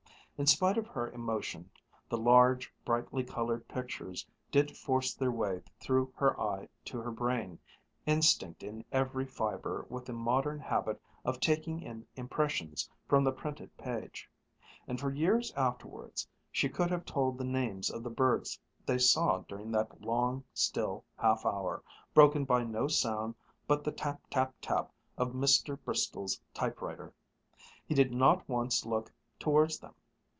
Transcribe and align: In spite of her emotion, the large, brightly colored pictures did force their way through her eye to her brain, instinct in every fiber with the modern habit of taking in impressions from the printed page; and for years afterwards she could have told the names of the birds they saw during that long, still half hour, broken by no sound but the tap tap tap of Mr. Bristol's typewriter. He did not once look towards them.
In 0.37 0.47
spite 0.47 0.79
of 0.79 0.87
her 0.87 1.11
emotion, 1.11 1.69
the 2.09 2.17
large, 2.17 2.73
brightly 2.83 3.23
colored 3.23 3.67
pictures 3.67 4.25
did 4.49 4.75
force 4.75 5.13
their 5.13 5.29
way 5.31 5.61
through 5.79 6.11
her 6.15 6.41
eye 6.41 6.67
to 6.85 6.99
her 6.99 7.11
brain, 7.11 7.59
instinct 8.07 8.63
in 8.63 8.83
every 8.91 9.27
fiber 9.27 9.85
with 9.87 10.03
the 10.07 10.13
modern 10.13 10.57
habit 10.57 10.99
of 11.23 11.39
taking 11.39 11.79
in 11.83 12.07
impressions 12.15 12.89
from 13.07 13.23
the 13.23 13.31
printed 13.31 13.77
page; 13.77 14.27
and 14.87 14.99
for 14.99 15.11
years 15.13 15.53
afterwards 15.53 16.27
she 16.51 16.67
could 16.69 16.89
have 16.89 17.05
told 17.05 17.37
the 17.37 17.43
names 17.45 17.91
of 17.91 18.01
the 18.01 18.09
birds 18.09 18.59
they 18.83 18.97
saw 18.97 19.43
during 19.47 19.69
that 19.73 20.01
long, 20.01 20.43
still 20.55 21.05
half 21.19 21.45
hour, 21.45 21.83
broken 22.15 22.45
by 22.45 22.63
no 22.63 22.87
sound 22.87 23.35
but 23.67 23.83
the 23.83 23.91
tap 23.91 24.19
tap 24.31 24.55
tap 24.59 24.91
of 25.19 25.33
Mr. 25.33 25.77
Bristol's 25.79 26.41
typewriter. 26.51 27.13
He 27.85 27.93
did 27.93 28.11
not 28.11 28.49
once 28.49 28.87
look 28.87 29.11
towards 29.37 29.77
them. 29.77 29.93